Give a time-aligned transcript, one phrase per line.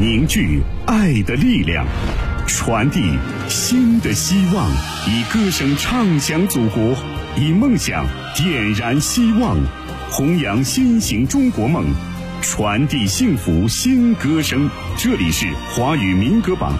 [0.00, 1.84] 凝聚爱的力量，
[2.46, 4.70] 传递新的希望，
[5.08, 6.94] 以歌声唱响祖国，
[7.36, 8.06] 以梦想
[8.36, 9.56] 点燃希望，
[10.08, 11.84] 弘扬新型中国梦，
[12.40, 14.70] 传递幸福新歌声。
[14.96, 16.78] 这里是华语民歌榜。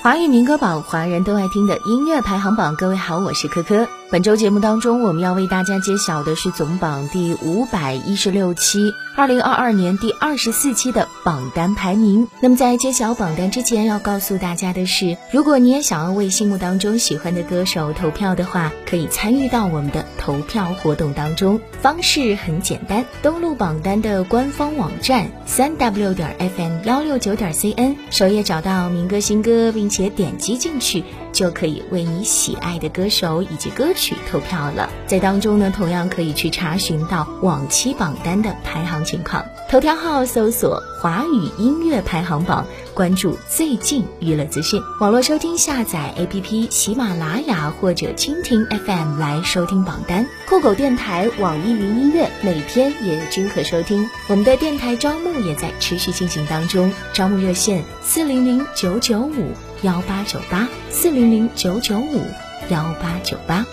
[0.00, 2.74] 华语民歌榜，华人都爱听的音乐排行榜。
[2.74, 3.86] 各位好，我是珂珂。
[4.10, 12.26] 本周节目当中，我们要为大家揭晓的是总榜第五百一十六期，二零二二年第二十四期的榜单排名。
[12.40, 21.60] 那么在揭晓榜单之前，要告诉大家的是，如果你也想要为心目当中喜欢的歌手投票的话，可以参与到我们的投票活动当中。
[21.80, 31.04] 方式很简单，登录榜单的官方网站三 w 点 fm 幺六九点 cn，首页找到民歌新歌，并且点击进去。
[31.40, 34.90] 就可以为你喜爱的歌手以及歌曲投票了。
[35.06, 39.42] 在当中呢，同样可以去查询到往期榜单的排行情况。
[39.70, 44.82] 头条号搜索“华语音乐排行榜”，关注最近娱乐资讯。
[45.00, 50.26] 网络收听下载 APP 喜马拉雅或者蜻蜓 FM 来收听榜单。
[50.46, 54.06] 酷狗电台、网易云音乐每天也均可收听。
[54.28, 59.54] 我们的电台招募也在持续进行当中，招募热线四零零九九五。
[59.82, 62.22] 幺八九八四零零九九五
[62.68, 63.64] 幺八九八。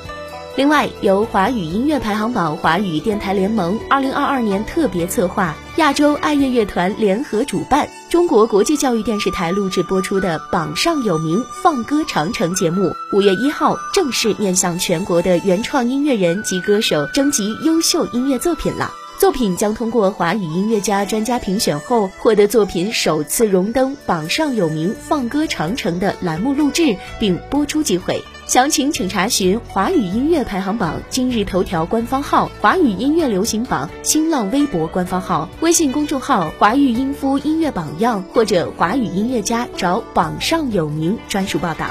[0.56, 18.90] 另外，由华语音乐排行榜、华语电台联盟二零二二年特别策划、亚洲爱乐乐团联合主办、中国国际教育电视台录制播出的《榜上有名·放歌长城》节目，五月一号正式面向全国的原创音乐人及歌手征集优秀音乐作品了。
[19.20, 28.22] 作品将通过华语音乐家专家评选后，获得作品首次荣登榜上有名放歌长城的栏目录制并播出机会。
[28.46, 41.88] 详情请查询华语音乐排行榜今日头条官方号、华语音乐流行榜新浪微博官方号、微信公众号“华语音夫音乐榜样”或者“华语音乐家”找榜上有名专属报道。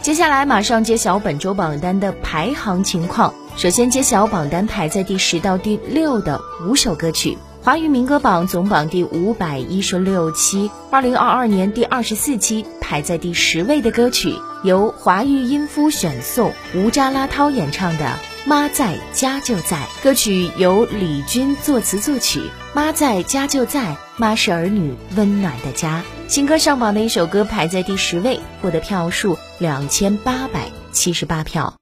[0.00, 3.34] 接下来马上揭晓本周榜单的排行情况。
[3.56, 7.36] 首先揭晓榜单排在第十到第六的五首歌曲。
[7.62, 14.34] 华语民歌榜总榜第五百一十六期，二零二二年第二十四期排在第十位的歌曲，
[14.64, 18.06] 由华语音夫选送，吴扎拉涛演唱的
[18.48, 19.76] 《妈在家就在》。
[20.02, 22.40] 歌曲由李军作词作曲，
[22.72, 26.02] 《妈在家就在》，妈是儿女温暖的家。
[26.28, 31.74] 新歌上榜的一首歌排在第十位，获得票数两千八百七十八票。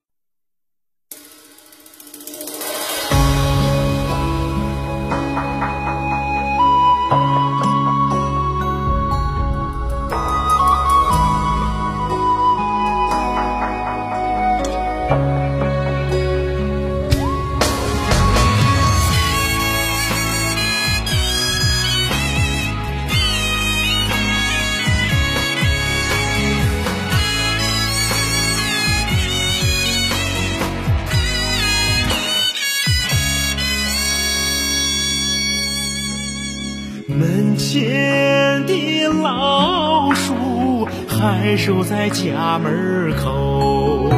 [37.19, 44.09] 门前的老树还守在家门口，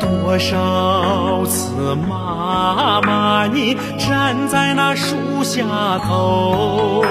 [0.00, 5.62] 多少次妈妈你站在那树下
[6.00, 7.04] 头，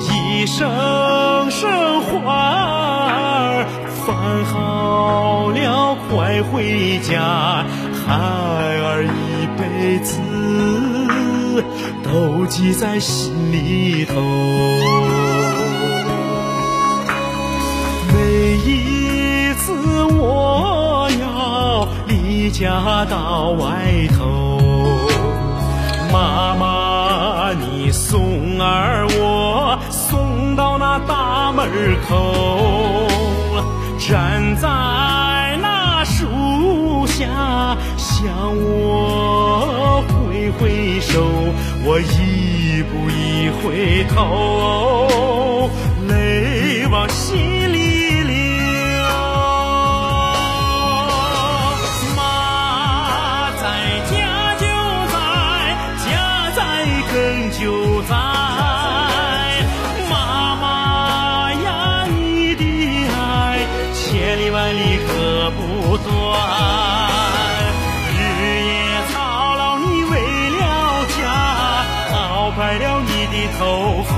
[0.00, 0.66] 一声
[1.50, 3.66] 声唤儿，
[4.06, 4.16] 饭
[4.46, 7.66] 好了快回家，
[8.06, 11.05] 孩儿一辈子。
[12.02, 14.14] 都记在心里头。
[18.12, 24.58] 每一次我要离家到外头，
[26.12, 31.68] 妈妈你送儿我送到那大门
[32.08, 33.06] 口，
[33.98, 34.68] 站在
[35.60, 39.35] 那树下想我
[40.58, 41.22] 回首。
[41.84, 45.70] 我一步一回头，
[46.08, 47.55] 泪往心
[72.66, 74.16] 白了你的头发，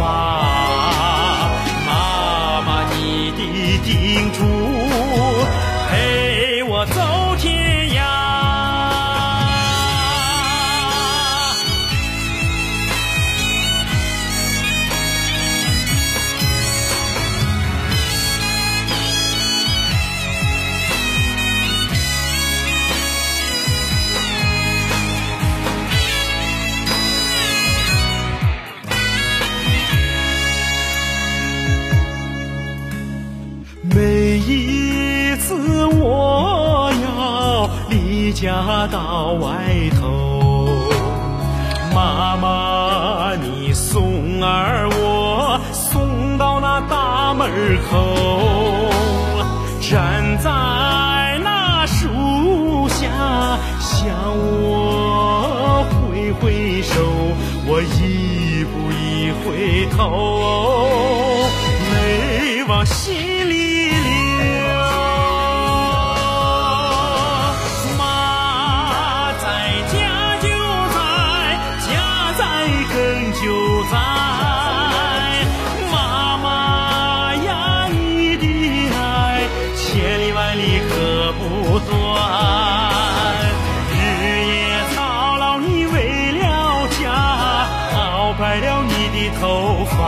[1.86, 3.40] 妈妈，你的
[3.84, 4.38] 叮嘱
[38.90, 39.48] 到外
[40.00, 40.68] 头。
[41.94, 47.50] 妈妈，你送儿我送到那大门
[47.90, 47.98] 口，
[49.80, 50.50] 站在
[51.42, 53.08] 那树下
[53.80, 54.14] 向
[54.62, 57.00] 我挥挥手，
[57.66, 61.07] 我一步一回头，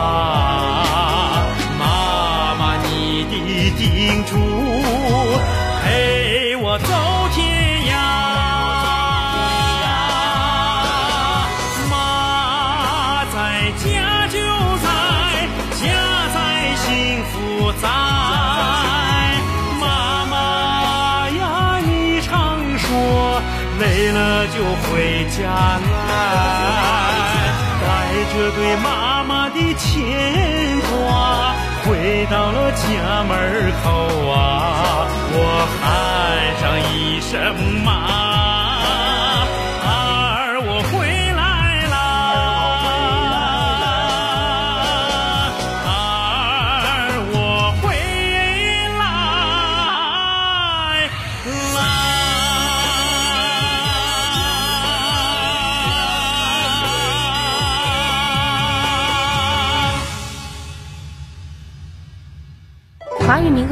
[0.01, 1.45] 头发。
[1.77, 3.33] 妈妈，你的
[3.77, 3.81] 叮
[4.25, 4.31] 嘱
[5.83, 6.87] 陪我走
[7.33, 7.39] 天
[7.85, 7.93] 涯。
[11.89, 11.93] 妈
[13.33, 13.35] 在
[13.77, 14.35] 家就
[14.77, 14.85] 在，
[15.79, 15.83] 家
[16.33, 16.37] 在
[16.75, 16.85] 幸
[17.25, 17.33] 福
[17.81, 17.83] 在。
[19.79, 19.83] 妈
[20.25, 20.33] 妈
[21.29, 21.39] 呀，
[21.85, 21.89] 你
[22.21, 22.29] 常
[22.77, 22.87] 说
[23.79, 24.89] 累了就回
[25.29, 25.39] 家
[25.79, 27.10] 来，
[28.33, 35.81] 这对妈妈的牵挂，回到了家门口啊，我喊
[36.61, 36.63] 上
[36.93, 38.30] 一声妈。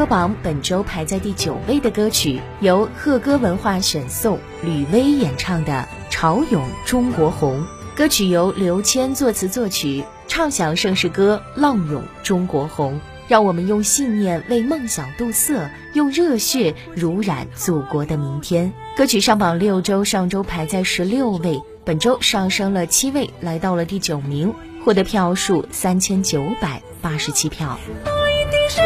[0.10, 7.62] 榜本周排在第九位的歌曲，由鹤歌文化选送，吕薇演唱的《潮涌中国红》。
[7.96, 12.96] 歌曲由刘谦作词作曲，唱响盛世歌《浪涌中国红》。
[13.28, 18.74] 让我们用信念为梦想镀色，用热血濡染祖国的明天。
[18.98, 24.52] 歌曲上榜六周，上周排在十六位，本周上升了七位，来到了第九名，
[24.84, 27.78] 获得票数三千九百八十七票。
[27.86, 28.82] 一定是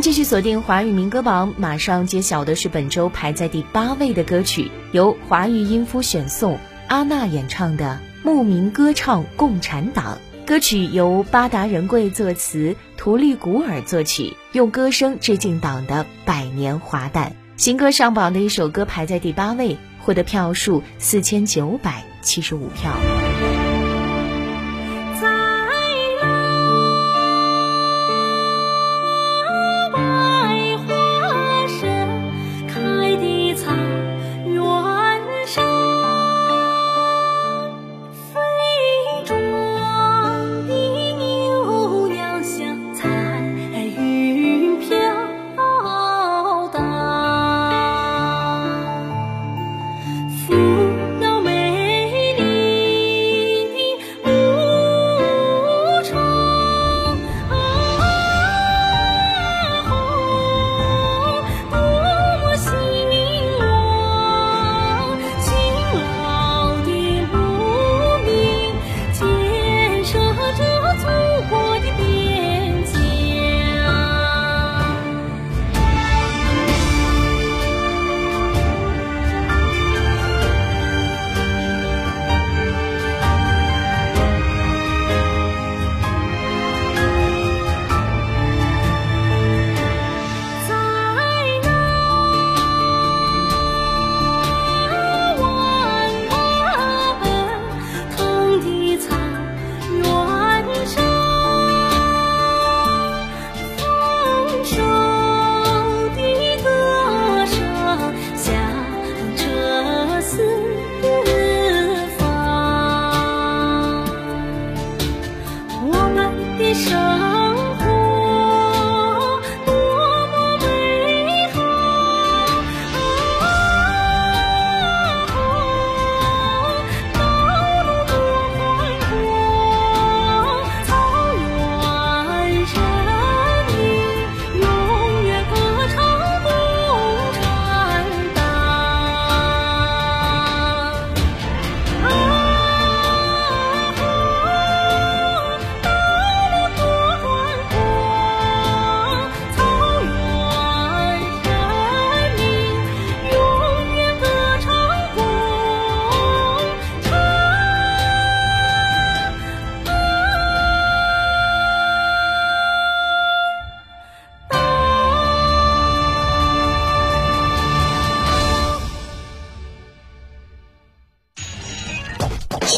[0.00, 10.18] 继续锁定华语民歌榜，马上揭晓的是本周排在第八位的歌曲，由华语音夫选送，阿娜演唱的《牧民歌唱共产党》。
[10.46, 17.34] 歌曲由巴达仁贵作词，图利古尔作曲，用歌声致敬党的百年华诞。
[17.56, 22.92] 新歌上榜的一首歌排在第八位，获得票数四千九百七十五票。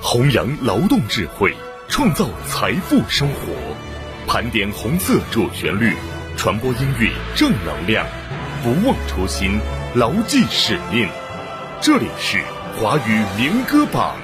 [0.00, 1.54] 弘扬劳动智慧，
[1.88, 3.52] 创造财富生活，
[4.26, 5.94] 盘点红色主旋律，
[6.36, 8.06] 传播音乐正能量，
[8.62, 9.58] 不忘初心，
[9.94, 11.08] 牢记使命。
[11.80, 12.42] 这里是
[12.76, 14.16] 华语民歌榜。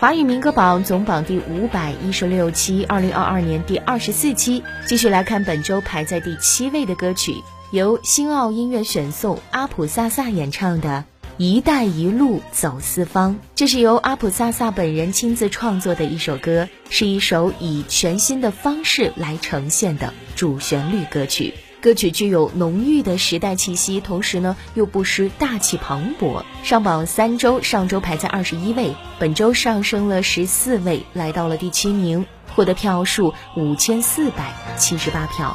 [0.00, 4.62] 华语民歌榜总榜第五百一十六期，二零二二年第二十四期。
[4.86, 7.34] 继续来看本周排在第七位的歌曲。
[7.70, 11.04] 由新奥音乐选送，阿普萨萨演唱的
[11.36, 21.52] 《一带一路走四方》，这是由阿普萨萨本人亲自创作的一首歌，是一首以全新的方式来呈现的主旋律歌曲。
[21.82, 26.42] 歌曲具有浓郁的时代气息，同时呢又不失大气磅礴。
[26.62, 32.24] 上榜三周，上周排在二十一位，本周上升了十四位，来到了第七名，
[32.56, 35.54] 获得票数五千四百七十八票。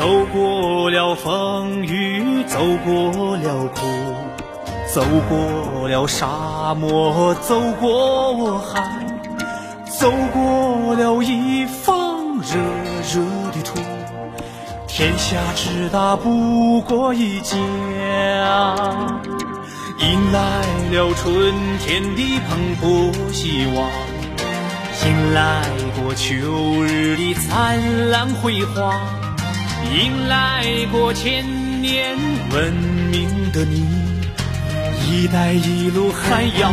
[0.00, 3.86] 走过了风雨，走过了苦，
[4.90, 8.80] 走过了沙漠，走过海，
[9.84, 12.56] 走过了一方热
[13.12, 13.20] 热
[13.52, 13.78] 的土。
[14.88, 17.58] 天下之大不过一家，
[19.98, 23.90] 迎来了春天的蓬勃希望，
[25.04, 25.68] 迎来
[26.02, 29.19] 过秋日的灿烂辉煌。
[29.92, 31.44] 迎来过千
[31.82, 32.16] 年
[32.52, 32.72] 文
[33.10, 33.84] 明的你，
[35.04, 36.70] 一带一路还要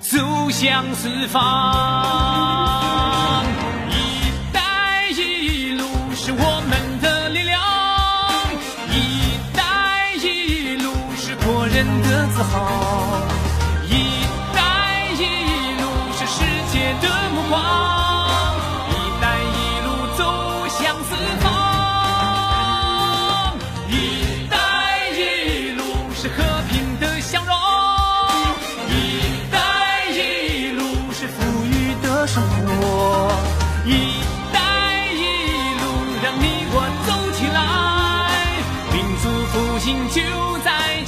[0.00, 3.44] 走向四方。
[3.90, 5.84] 一带一路
[6.14, 7.60] 是我们的力量，
[8.90, 13.20] 一带一路是国人的自豪，
[13.84, 16.40] 一带一路是世
[16.72, 17.60] 界的目光，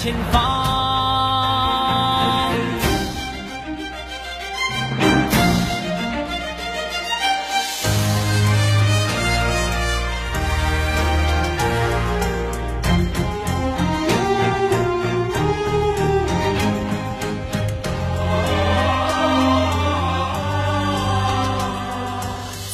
[0.09, 0.41] 前方。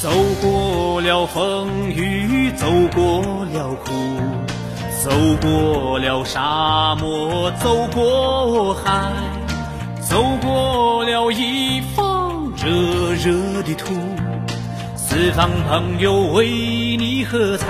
[0.01, 0.09] 走
[0.41, 2.65] 过了风雨，走
[2.95, 3.91] 过了苦，
[5.03, 5.11] 走
[5.41, 6.41] 过了沙
[6.99, 9.11] 漠，走过海，
[10.01, 13.93] 走过了一方热热的土，
[14.95, 16.47] 四方朋友为
[16.97, 17.67] 你喝彩，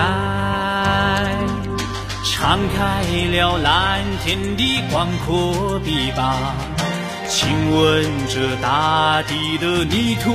[2.23, 6.35] 敞开了蓝天的广阔臂膀。
[7.27, 10.31] 亲吻着大地的泥土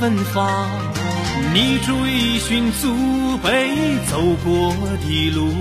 [0.00, 0.68] 芬芳，
[1.54, 5.52] 你追寻祖辈走过的路，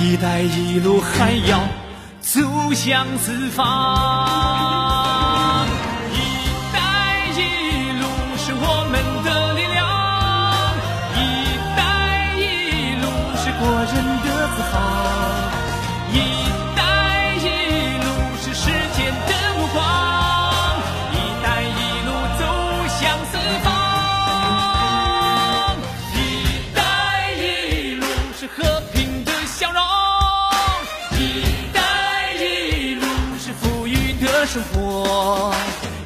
[0.00, 1.60] 一带一路还要
[2.20, 2.40] 走
[2.74, 3.64] 向四方。
[6.12, 6.18] 一
[6.72, 6.78] 带
[7.28, 7.40] 一
[8.00, 9.86] 路是我们的力量，
[11.16, 11.18] 一
[11.76, 11.80] 带
[12.36, 12.40] 一
[13.00, 13.04] 路
[13.36, 14.26] 是国人的
[14.56, 14.74] 自豪。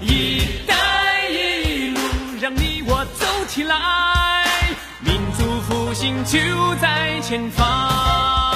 [0.01, 2.01] 一带一路
[2.41, 3.77] 让你我走起来，
[5.01, 6.38] 民族复兴就
[6.81, 8.48] 在前方。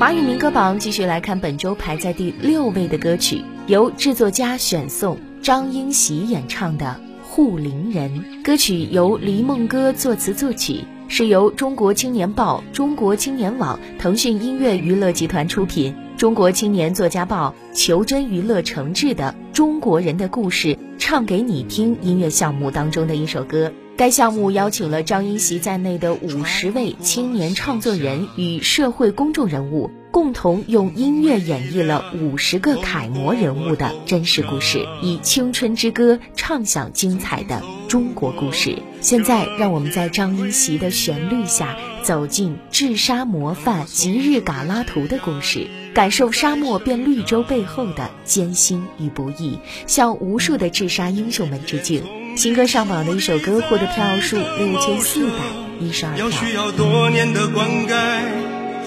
[0.00, 8.24] 华语民歌榜继续来看本周排在第六位的歌曲，由制作家选送，张英喜演唱的《护林人》。
[8.42, 23.70] 歌曲由黎梦歌作词作曲，是由中国青年报、中国青年网、腾讯音乐娱乐集团出品，中国青年作家报、求真娱乐承制的《中国人的故事唱给你听》音乐项目当中的一首歌。
[24.00, 38.78] 该项目邀请了张英席在内的五十位青年创作人与社会公众人物，共同用音乐演绎了五十个楷模人物的真实故事，以青春之歌唱响精彩的中国故事。
[39.02, 52.02] 现在，让我们在张英席的旋律下，走进治沙模范吉日嘎拉图的故事，感受沙漠变绿洲背后的艰辛与不易，向无数的治沙英雄们致敬。
[52.40, 55.34] 新歌上榜的一首歌获得票数六千四百
[55.78, 56.24] 一十二票。
[56.24, 57.92] 要需要多年的灌溉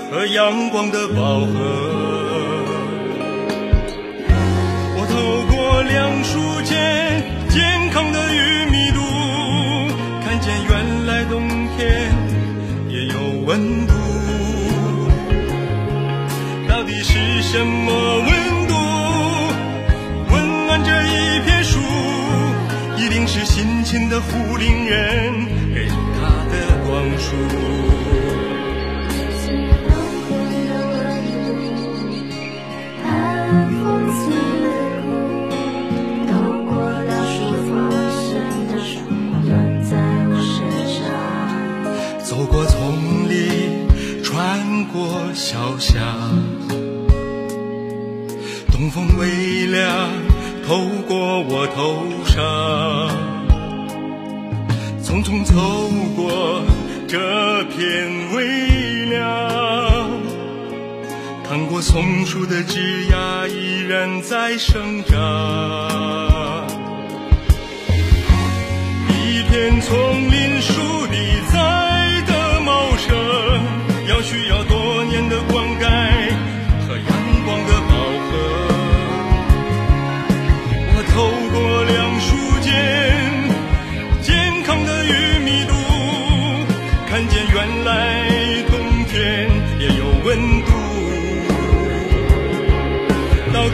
[0.09, 1.53] 和阳光的饱和。
[4.97, 8.99] 我透过两树间健康的玉米度，
[10.25, 12.09] 看见原来冬天
[12.89, 13.93] 也有温度。
[16.67, 18.42] 到底是什么温度温
[23.63, 26.53] 辛勤的护林人给它的
[26.85, 27.31] 光束。
[33.01, 34.19] 寒风刺
[35.05, 35.07] 骨，
[36.27, 36.31] 透
[36.65, 37.71] 过了树发
[38.19, 38.27] 生
[38.67, 38.99] 的树
[39.47, 39.49] 断
[39.81, 39.95] 在
[40.27, 40.53] 我身
[40.91, 40.99] 上。
[42.21, 42.75] 走过丛
[43.29, 43.87] 林，
[44.25, 44.27] 穿
[44.87, 45.95] 过小巷，
[48.73, 50.09] 东风微凉，
[50.67, 52.41] 透过我头上，
[55.03, 55.53] 匆匆走
[56.15, 56.63] 过
[57.07, 57.19] 这
[57.65, 60.09] 片微凉，
[61.47, 66.65] 看过松树的枝桠依然在生长，
[69.09, 71.17] 一片丛林树地
[71.51, 73.13] 栽得茂盛，
[74.07, 76.22] 要需要多年的灌溉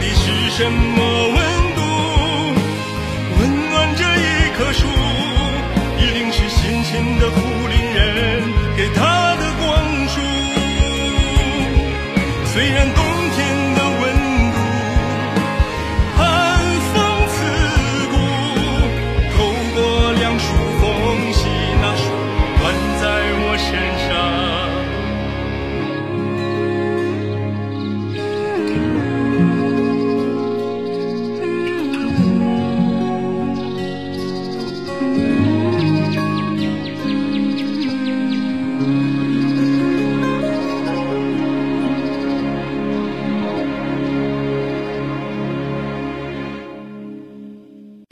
[0.00, 1.09] 你是什么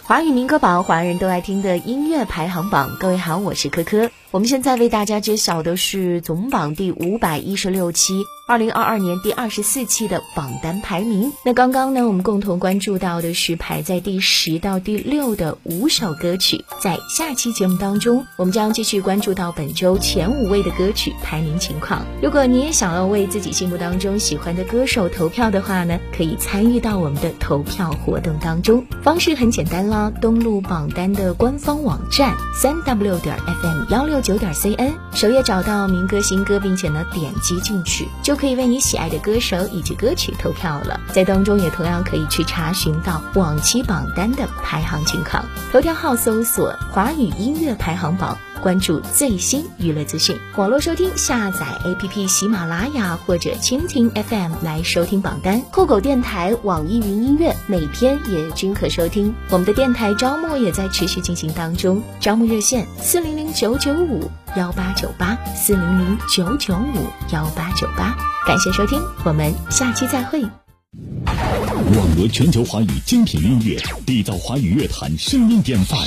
[0.08, 2.96] 华语民歌榜，华人都爱听的音乐排行榜。
[2.98, 4.10] 各位好，我是科科。
[4.30, 11.30] 我们现在为大家揭晓的是总榜第五百一十六期，二零二二年第二十四期的榜单排名。
[11.44, 16.64] 那刚刚呢，我们共同关注到的是排在第十到第六的五首歌曲。
[16.80, 22.06] 在下期节目当中，我们将继续关注到本周前五位的歌曲排名情况。
[22.22, 28.82] 如果你也想要为自己心目当中喜欢的歌手投票的话呢，可以参与到我们的投票活动当中。
[29.02, 40.98] 方式很简单啦，登录榜单的官方网站三 w 点 fm 幺六九点 cn，首页找到民歌新歌，并且呢点击进去，就可以为你喜爱的歌手以及歌曲投票了。
[41.12, 45.44] 在当中也同样可以去查询到往期榜单的排行情况。
[45.72, 48.38] 头条号搜索“华语音乐排行榜”。
[48.58, 55.60] 关注最新娱乐资讯，网络收听下载 APP 喜马拉雅或者蜻蜓 FM 来收听榜单。
[55.70, 59.34] 酷狗电台、网易云音乐每天也均可收听。
[59.50, 68.16] 我们的电台招募也在持续进行当中，招募热线四零零九九五幺八九八四零零九九五幺八九八。
[68.46, 70.42] 感谢收听，我们下期再会。
[70.42, 75.98] 网罗全球华语精品音乐，缔造华语乐坛声音典范。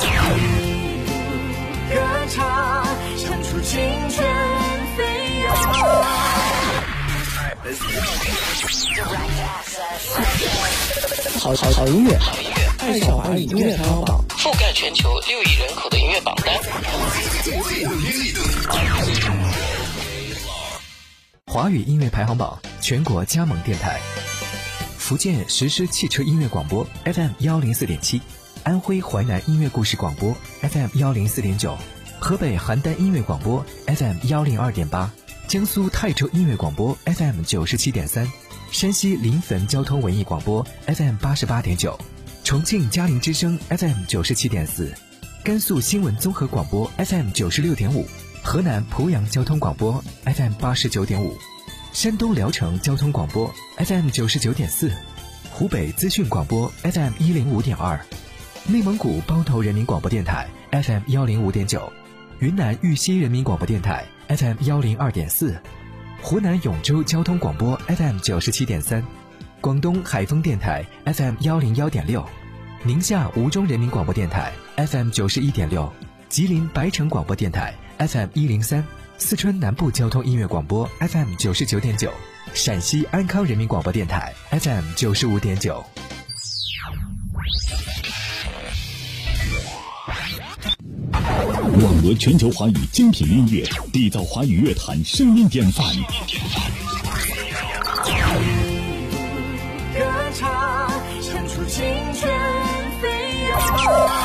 [0.00, 0.06] 歌
[2.30, 2.86] 唱，
[3.18, 4.26] 唱出青春
[4.96, 5.54] 飞扬。
[11.38, 12.18] 好好好音乐，
[12.78, 16.56] 爱上华语音乐排行榜，覆盖全球六亿人口的音乐榜单。
[21.46, 24.00] 华语音乐排行榜全国加盟电台：
[24.96, 28.22] 福建实施汽车音乐广播 FM 幺零四点七，
[28.62, 31.76] 安徽淮南音乐故事广播 FM 幺零四点九，
[32.18, 35.10] 河北邯郸音乐广播 FM 幺零二点八，
[35.48, 38.30] 江苏泰州音乐广播 FM 九十七点三，
[38.70, 41.98] 山西临汾交通文艺广播 FM 八十八点九，
[42.44, 44.92] 重庆嘉陵之声 FM 九十七点四，
[45.42, 48.06] 甘肃新闻综合广播 FM 九十六点五。
[48.42, 51.36] 河南濮阳交通广播 FM 八十九点五，
[51.92, 54.90] 山东聊城交通广播 FM 九十九点四，
[55.52, 58.00] 湖北资讯广播 FM 一零五点二，
[58.66, 61.92] 内蒙古包头人民广播电台 FM 幺零五点九，
[62.38, 65.60] 云南玉溪人民广播电台 FM 幺零二点四，
[66.20, 69.02] 湖南永州交通广播 FM 九十七点三，
[69.60, 72.24] 广东海丰电台 FM 幺零幺点六，
[72.84, 75.92] 宁夏吴忠人民广播电台 FM 九十一点六，
[76.28, 77.74] 吉林白城广播电台。
[77.98, 78.82] FM 一零三，
[79.18, 82.10] 四川南部交通音乐广播 FM 九十九点九，
[82.54, 85.84] 陕西安康人民广播电台 FM 九十五点九。
[91.82, 95.86] 网罗全球华语精品音乐，缔造华语乐坛声音典范。
[99.94, 100.90] 歌唱，
[101.48, 101.82] 出青
[102.14, 102.30] 春
[103.00, 103.08] 飞
[103.48, 104.20] 扬。